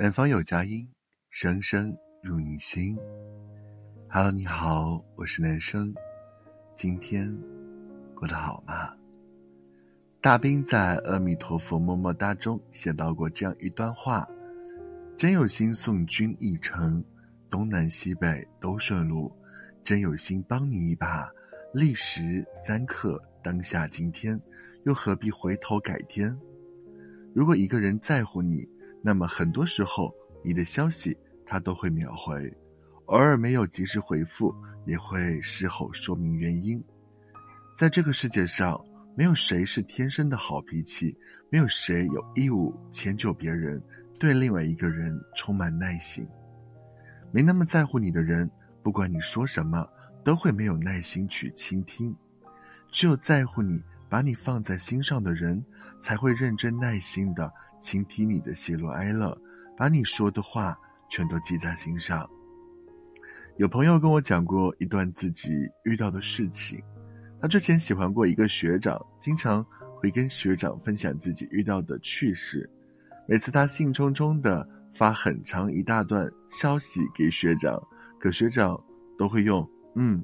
[0.00, 0.88] 南方有佳音，
[1.28, 1.92] 声声
[2.22, 2.96] 入你心。
[4.08, 5.92] Hello，你好，我是男生，
[6.76, 7.36] 今天
[8.14, 8.94] 过得好吗？
[10.20, 14.24] 大兵在《阿弥陀佛么么哒》中写到过这样一段话：
[15.16, 17.04] 真有心送君一程，
[17.50, 19.28] 东南西北都顺路；
[19.82, 21.28] 真有心帮你一把，
[21.74, 24.40] 历时三刻当下今天，
[24.84, 26.38] 又何必回头改天？
[27.34, 28.64] 如果一个人在乎你，
[29.02, 30.14] 那么很多时候
[30.44, 32.52] 你的消息他都会秒回，
[33.06, 34.54] 偶尔没有及时回复，
[34.84, 36.82] 也会事后说明原因。
[37.76, 38.78] 在这个世界上，
[39.16, 41.16] 没有谁是天生的好脾气，
[41.50, 43.82] 没有谁有义务迁就别人，
[44.18, 46.26] 对另外一个人充满耐心。
[47.30, 48.50] 没那么在乎你的人，
[48.82, 49.88] 不管你说什么，
[50.24, 52.14] 都会没有耐心去倾听。
[52.90, 55.64] 只有在乎你，把你放在心上的人，
[56.02, 57.52] 才会认真耐心的。
[57.80, 59.36] 倾听你的喜怒哀乐，
[59.76, 60.78] 把你说的话
[61.08, 62.28] 全都记在心上。
[63.56, 65.50] 有朋友跟我讲过一段自己
[65.84, 66.80] 遇到的事情，
[67.40, 69.64] 他之前喜欢过一个学长，经常
[69.96, 72.68] 会跟学长分享自己遇到的趣事。
[73.26, 77.82] 每次他兴冲冲的发很长一大段消息给学长，
[78.20, 78.80] 可学长
[79.18, 80.22] 都会用“嗯”“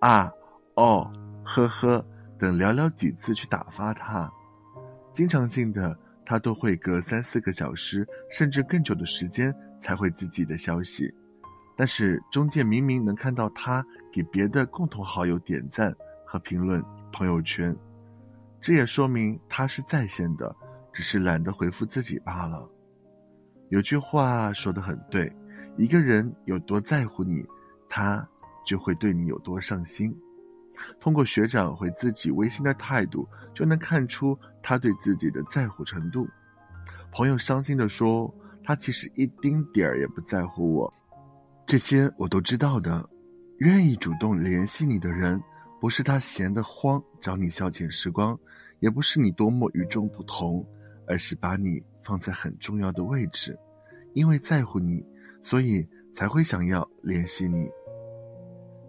[0.00, 0.30] 啊
[0.76, 1.10] ”“哦
[1.42, 2.04] ”“呵呵”
[2.38, 4.30] 等寥寥几字去打发他，
[5.12, 5.98] 经常性的。
[6.24, 11.12] 他都会隔三四个小时，甚至更久的时间才回自己的消息，
[11.76, 15.94] 但是中介明明能看到他给别的共同好友点赞
[16.26, 17.76] 和评论朋友圈，
[18.60, 20.54] 这也说明他是在线的，
[20.92, 22.68] 只是懒得回复自己罢了。
[23.68, 25.30] 有句话说的很对，
[25.76, 27.44] 一个人有多在乎你，
[27.88, 28.26] 他
[28.64, 30.16] 就会对你有多上心。
[31.00, 36.28] 通过学长回自己微信的态度，就能看出他对自己的在乎程度。
[37.12, 38.32] 朋友伤心的说
[38.64, 40.92] ：“他其实一丁点儿也不在乎我，
[41.66, 43.08] 这些我都知道的。
[43.58, 45.40] 愿意主动联系你的人，
[45.80, 48.36] 不是他闲得慌找你消遣时光，
[48.80, 50.66] 也不是你多么与众不同，
[51.06, 53.56] 而是把你放在很重要的位置，
[54.12, 55.06] 因为在乎你，
[55.40, 57.68] 所以才会想要联系你。”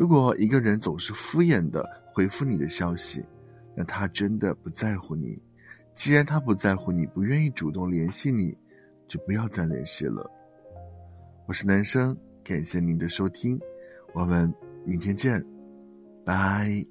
[0.00, 3.22] 如果一个人总是敷衍的回复你的消息，
[3.76, 5.38] 那他真的不在乎你。
[5.94, 8.56] 既然他不在乎你，不愿意主动联系你，
[9.06, 10.26] 就不要再联系了。
[11.46, 13.60] 我是男生，感谢您的收听，
[14.14, 14.50] 我们
[14.86, 15.44] 明天见，
[16.24, 16.82] 拜。